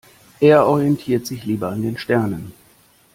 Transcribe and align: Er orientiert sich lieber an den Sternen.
Er 0.39 0.65
orientiert 0.65 1.27
sich 1.27 1.45
lieber 1.45 1.69
an 1.69 1.83
den 1.83 1.95
Sternen. 1.99 2.53